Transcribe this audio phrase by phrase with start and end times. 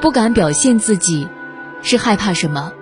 [0.00, 1.28] 不敢表现自己，
[1.82, 2.72] 是害怕什么？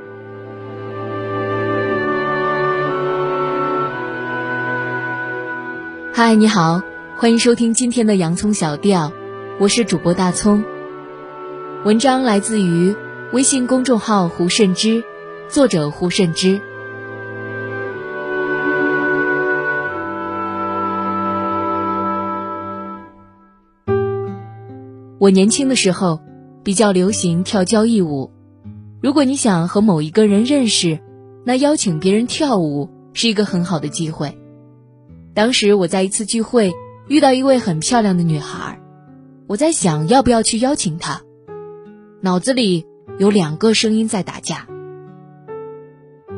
[6.12, 6.80] 嗨，你好，
[7.16, 9.10] 欢迎收听今天的洋葱小调，
[9.58, 10.62] 我是主播大葱。
[11.84, 12.94] 文章来自于
[13.32, 15.02] 微信公众号胡慎之，
[15.48, 16.60] 作者胡慎之。
[25.18, 26.20] 我年轻的时候，
[26.62, 28.30] 比较流行跳交谊舞。
[29.00, 30.98] 如果你想和某一个人认识，
[31.44, 34.36] 那邀请别人跳舞是一个很好的机会。
[35.34, 36.72] 当时我在一次聚会
[37.06, 38.80] 遇到一位很漂亮的女孩，
[39.46, 41.22] 我在想要不要去邀请她，
[42.20, 42.84] 脑子里
[43.18, 44.66] 有两个声音在打架。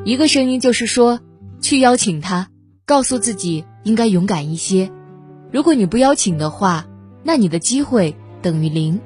[0.04, 1.20] 一个声音就是说，
[1.60, 2.48] 去邀请她，
[2.86, 4.90] 告诉自己应该勇敢一些。
[5.50, 6.86] 如果你不邀请的话，
[7.24, 8.14] 那你的机会。
[8.42, 8.98] 等于零，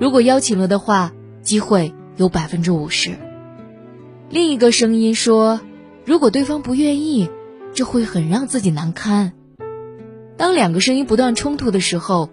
[0.00, 1.12] 如果邀请了的话，
[1.42, 3.18] 机会有百分之五十。
[4.30, 5.60] 另一个声音说，
[6.06, 7.28] 如果对方不愿意，
[7.74, 9.34] 这会很让自己难堪。
[10.38, 12.30] 当两个声音不断冲突的时候，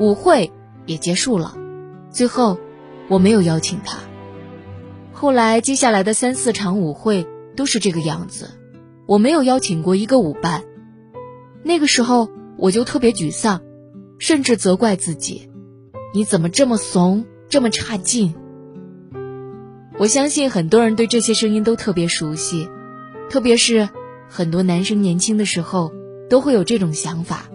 [0.00, 0.50] 舞会
[0.86, 1.56] 也结束了。
[2.10, 2.58] 最后，
[3.06, 3.98] 我没有邀请他。
[5.12, 8.50] 后来接下来的三四场舞会都是这个样子，
[9.06, 10.64] 我没有邀请过一个舞伴。
[11.62, 13.62] 那个时候我就特别沮丧，
[14.18, 15.48] 甚至责怪自己。
[16.16, 18.34] 你怎么这么怂，这么差劲？
[19.98, 22.68] 我相信很多人对这些声音都特别熟悉，
[23.28, 23.88] 特别是
[24.28, 25.92] 很多男生年轻的时候
[26.30, 27.46] 都会有这种想法，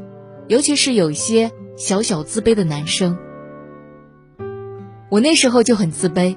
[0.50, 3.18] 尤其是有一些小小自卑的男生。
[5.08, 6.36] 我那时候就很自卑，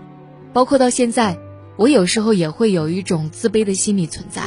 [0.53, 1.41] 包括到现在，
[1.75, 4.45] 我有时候也会有一种自卑的心理存在。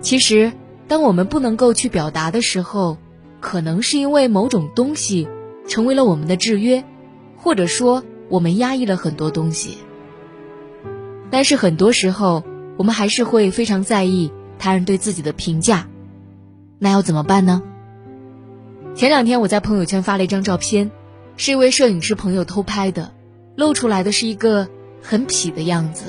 [0.00, 0.50] 其实，
[0.88, 2.96] 当我们不能够去表达的时候，
[3.38, 5.28] 可能是因为某种东西。
[5.66, 6.84] 成为了我们的制约，
[7.36, 9.78] 或者说我们压抑了很多东西。
[11.30, 12.44] 但是很多时候，
[12.76, 15.88] 我们还是会非常在意他人对自己的评价。
[16.78, 17.62] 那要怎么办呢？
[18.94, 20.92] 前两天我在朋友圈发了一张照片，
[21.36, 23.12] 是一位摄影师朋友偷拍的，
[23.56, 24.68] 露出来的是一个
[25.02, 26.04] 很痞的样子。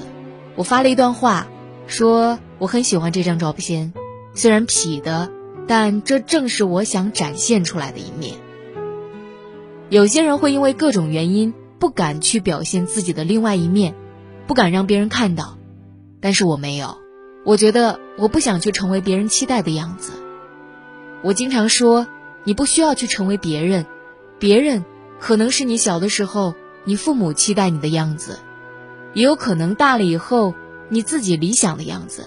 [0.55, 1.47] 我发了一段话，
[1.87, 3.93] 说我很喜欢这张照片，
[4.35, 5.31] 虽然痞的，
[5.67, 8.35] 但这正是我想展现出来的一面。
[9.95, 13.95] 有些人会因为各种原因不敢去表现自己的另外一面，
[14.45, 15.57] 不敢让别人看到，
[16.19, 16.97] 但是我没有，
[17.45, 20.11] 我觉得我不想去成为别人期待的样子。
[21.23, 22.07] 我经常说，
[22.43, 23.85] 你不需要去成为别人，
[24.37, 24.83] 别人
[25.17, 28.39] 可能是你小的时候你父母期待你的样子，
[29.13, 30.53] 也有可能大了以后
[30.89, 32.25] 你自己理想的样子，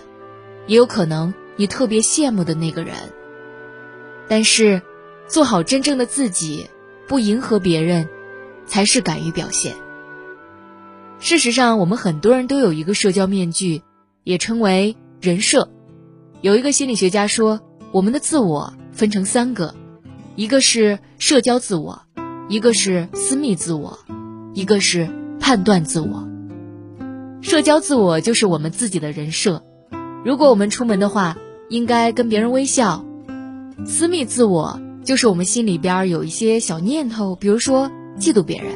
[0.66, 2.94] 也有可能你特别羡慕的那个人。
[4.26, 4.80] 但是，
[5.26, 6.70] 做好真正的自己。
[7.08, 8.06] 不迎合别人，
[8.66, 9.74] 才是敢于表现。
[11.18, 13.82] 事实上，我们很多人都有一个社交面具，
[14.24, 15.70] 也称为人设。
[16.42, 17.60] 有一个心理学家说，
[17.92, 19.74] 我们的自我分成三个，
[20.36, 22.02] 一个是社交自我，
[22.48, 23.98] 一个是私密自我，
[24.52, 25.08] 一个是
[25.40, 26.28] 判断自我。
[27.40, 29.64] 社交自我就是我们自己的人设，
[30.26, 31.38] 如果我们出门的话，
[31.70, 33.02] 应该跟别人微笑。
[33.86, 34.78] 私密自我。
[35.08, 38.74] 就是我们心里边有一些小念头，比如说嫉妒别人，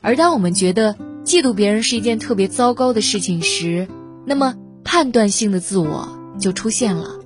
[0.00, 0.96] 而当我们觉得
[1.26, 3.86] 嫉妒别人是一件特别糟糕的事情时，
[4.24, 6.08] 那么判断性的自我
[6.40, 7.20] 就出现了。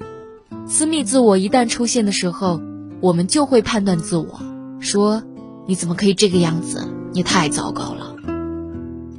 [0.66, 2.60] 私密自我一旦出现的时候，
[3.00, 4.40] 我们就会判断自我，
[4.80, 5.22] 说
[5.68, 6.82] 你怎么可以这个样子？
[7.12, 8.16] 你太糟糕了。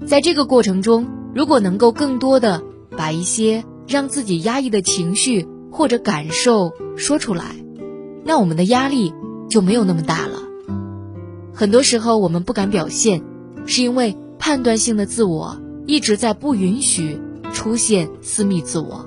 [0.06, 2.62] 在这个过程中，如果能够更多的
[2.98, 7.56] 把一些让自己压抑的情绪或者感受说出来。
[8.28, 9.14] 那我们的压力
[9.50, 10.44] 就没有那么大了。
[11.54, 13.24] 很多时候我们不敢表现，
[13.66, 17.18] 是因为判断性的自我一直在不允许
[17.54, 19.06] 出现私密自我，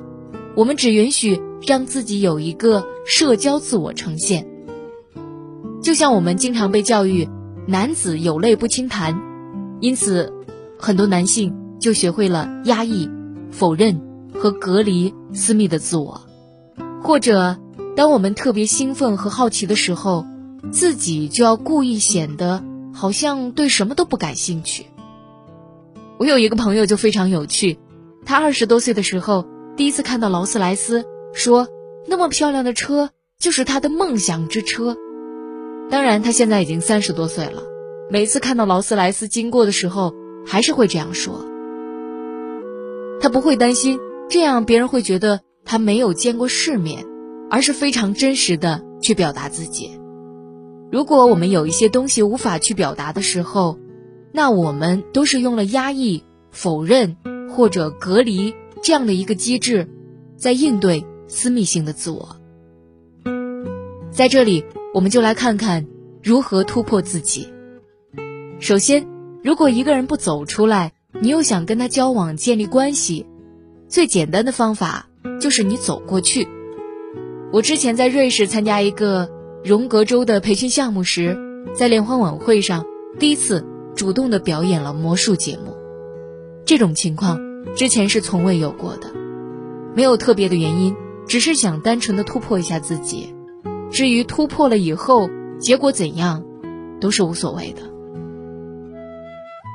[0.57, 4.49] 我们只允许让自己有一个社交自我呈现。
[5.83, 7.29] 就像我们经常被教育
[7.69, 9.21] “男子有泪不轻弹”，
[9.81, 10.33] 因此
[10.79, 13.11] 很多男性就学会了压抑、
[13.51, 14.01] 否认
[14.35, 16.23] 和隔离私密的自我，
[17.03, 17.59] 或者。
[17.97, 20.27] 当我们特别兴奋和好奇的时候，
[20.73, 22.63] 自己就要故意显得
[22.95, 24.87] 好像对什么都不感兴趣。
[26.19, 27.79] 我有一个朋友就非常有趣，
[28.25, 29.47] 他二十多岁的时候
[29.77, 31.69] 第一次看到劳斯莱斯，说
[32.07, 34.97] 那么漂亮的车就是他的梦想之车。
[35.91, 37.63] 当然，他现在已经三十多岁了，
[38.11, 40.15] 每次看到劳斯莱斯经过的时候，
[40.47, 41.45] 还是会这样说。
[43.21, 43.99] 他不会担心
[44.29, 47.10] 这样别人会觉得他没有见过世面。
[47.51, 50.01] 而是非常真实的去表达自己。
[50.91, 53.79] 如果我们有一些东西无法去表达的时候，
[54.33, 57.17] 那我们都是用了压抑、否认
[57.51, 59.89] 或者隔离这样的一个机制，
[60.37, 62.37] 在应对私密性的自我。
[64.11, 64.65] 在这里，
[64.95, 65.87] 我们就来看看
[66.23, 67.53] 如何突破自己。
[68.59, 69.07] 首先，
[69.43, 73.27] 如果一个人不走出来，你又想跟他交往、建立关系，
[73.89, 75.09] 最简单的方法
[75.41, 76.49] 就是你走过去。
[77.53, 79.29] 我之前在瑞士参加一个
[79.65, 81.37] 荣格州的培训项目时，
[81.75, 82.87] 在联欢晚会上
[83.19, 83.67] 第一次
[83.97, 85.77] 主动的表演了魔术节目。
[86.65, 87.41] 这种情况
[87.75, 89.09] 之前是从未有过的，
[89.97, 90.95] 没有特别的原因，
[91.27, 93.35] 只是想单纯的突破一下自己。
[93.91, 96.45] 至于突破了以后结果怎样，
[97.01, 97.83] 都是无所谓的。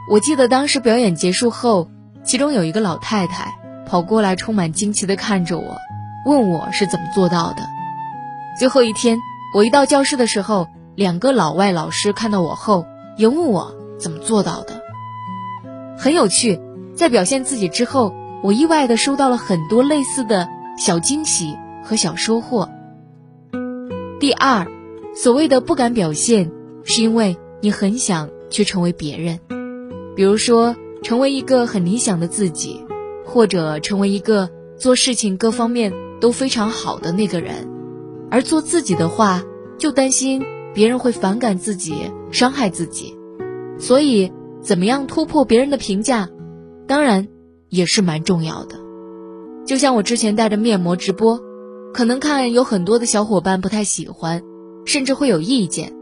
[0.10, 1.89] 我记得当时表演结束后，
[2.24, 3.54] 其中有一个老太太
[3.86, 5.75] 跑过来，充满惊奇的看着我。
[6.25, 7.62] 问我是怎么做到的。
[8.57, 9.19] 最后一天，
[9.54, 12.86] 我一到教室的时候，两个老外老师看到我后，
[13.16, 14.81] 也问我怎么做到的。
[15.95, 16.60] 很有趣，
[16.95, 18.12] 在表现自己之后，
[18.42, 20.50] 我意外的收到了很多类似的
[20.80, 22.69] 小惊喜和小收获。
[24.19, 24.66] 第二，
[25.16, 26.51] 所谓的不敢表现，
[26.83, 29.39] 是因为你很想去成为别人，
[30.16, 32.83] 比如说成为一个很理想的自己，
[33.24, 35.94] 或者成为一个做事情各方面。
[36.25, 37.69] 都非常好的那个人，
[38.31, 39.44] 而做自己的话，
[39.77, 40.44] 就担心
[40.74, 43.16] 别人会反感自己、伤害自己，
[43.77, 46.27] 所以怎么样突破别人的评价，
[46.88, 47.27] 当然
[47.69, 48.80] 也是蛮重要的。
[49.68, 51.39] 就像我之前带着面膜直播，
[51.94, 54.42] 可能看有很多的小伙伴不太喜欢，
[54.83, 55.94] 甚至会有意见，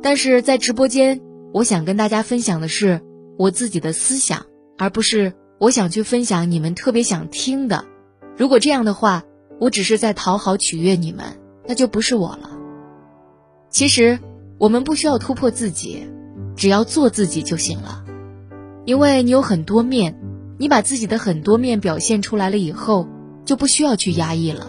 [0.00, 1.20] 但是在直播间，
[1.52, 3.00] 我想跟大家分享的是
[3.36, 4.46] 我自己的思想，
[4.78, 7.84] 而不是我想去分享你们特别想听的。
[8.36, 9.24] 如果这样的话，
[9.58, 11.24] 我只是在讨好取悦你们，
[11.66, 12.50] 那就不是我了。
[13.70, 14.18] 其实，
[14.58, 16.06] 我们不需要突破自己，
[16.56, 18.04] 只要做自己就行了。
[18.84, 20.18] 因为你有很多面，
[20.58, 23.06] 你把自己的很多面表现出来了以后，
[23.44, 24.66] 就不需要去压抑了。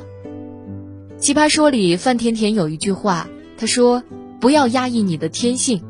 [1.18, 3.27] 奇葩说里，范甜甜有一句话，
[3.57, 4.03] 她说
[4.39, 5.81] ：“不要压抑你的天性。”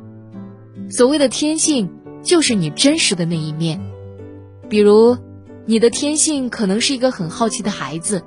[0.90, 1.90] 所谓的天性，
[2.22, 3.82] 就是你真实的那一面。
[4.70, 5.18] 比如，
[5.66, 8.24] 你的天性可能是一个很好奇的孩子。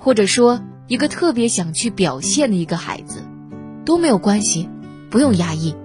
[0.00, 3.22] 或者说，一个特别想去表现的一个孩子，
[3.84, 4.68] 都没有关系，
[5.10, 5.76] 不用压抑。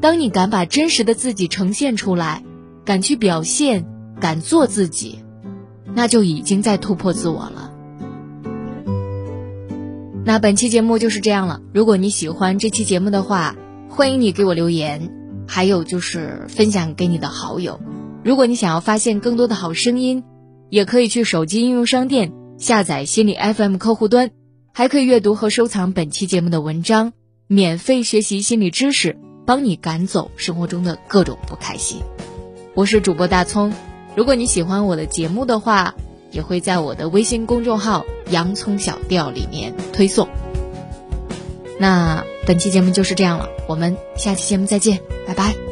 [0.00, 2.42] 当你敢把真实的自己呈现出来，
[2.84, 3.84] 敢去表现，
[4.18, 5.20] 敢做自己，
[5.94, 7.72] 那就已经在突破自我了。
[10.24, 11.60] 那本期节目就是这样了。
[11.72, 13.54] 如果你喜欢这期节目的话，
[13.88, 15.12] 欢迎你给我留言，
[15.46, 17.80] 还有就是分享给你的好友。
[18.24, 20.24] 如果你想要发现更多的好声音，
[20.70, 22.32] 也可以去手机应用商店。
[22.58, 24.30] 下载心理 FM 客户端，
[24.72, 27.12] 还可以阅读和收藏本期节目的文章，
[27.46, 32.00] 免费学习心理知识，帮你赶走生活中的各种不开心。
[32.74, 33.72] 我是主播大葱，
[34.16, 35.94] 如果你喜欢我的节目的话，
[36.30, 40.28] 也会在我的微信公众号“洋葱小调”里面推送。
[41.78, 45.65] 那本期节目就是这样了，我们下期节目再见，拜拜。